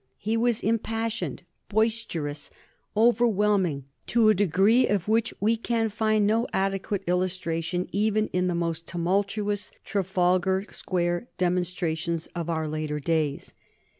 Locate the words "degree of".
4.33-5.07